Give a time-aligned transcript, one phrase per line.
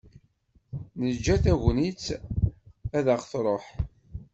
[1.01, 2.05] Neǧǧa tagnit
[2.97, 3.65] ad ɣ-truḥ.